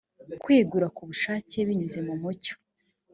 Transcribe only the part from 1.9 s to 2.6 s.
mu mucyo